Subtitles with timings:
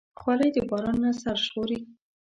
[0.19, 1.79] خولۍ د باران نه سر ژغوري.